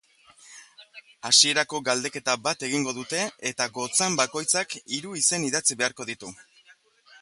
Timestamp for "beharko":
5.85-6.11